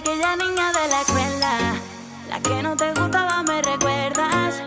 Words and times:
Aquella 0.00 0.34
niña 0.34 0.72
de 0.72 0.88
la 0.88 1.00
escuela, 1.02 1.74
la 2.30 2.40
que 2.40 2.62
no 2.62 2.74
te 2.74 2.90
gustaba, 2.94 3.42
me 3.42 3.60
recuerdas. 3.60 4.62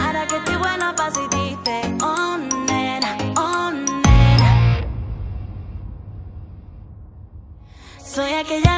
Ahora 0.00 0.24
que 0.28 0.36
estoy 0.36 0.54
buena 0.54 0.94
pa' 0.94 1.10
si 1.10 1.22
dices, 1.22 1.86
oh 2.00 2.38
nena, 2.68 3.16
oh 3.36 3.72
nena. 3.72 4.86
Soy 7.98 8.32
aquella 8.34 8.77